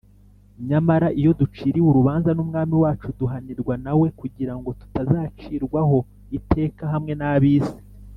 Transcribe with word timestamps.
Nyamara, 0.67 1.07
iyo 1.19 1.31
duciriwe 1.39 1.87
urubanza 1.89 2.29
n'Umwami 2.33 2.75
wacu 2.83 3.07
duhanirwa 3.19 3.73
na 3.85 3.93
we 3.99 4.07
kugira 4.19 4.53
ngo 4.57 4.69
tutazacirirwaho 4.79 5.97
iteka 6.37 6.83
hamwe 6.95 7.13
n'ab'isi. 7.19 7.79